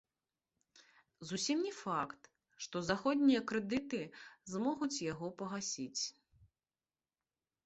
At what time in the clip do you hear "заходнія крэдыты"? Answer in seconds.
2.89-4.01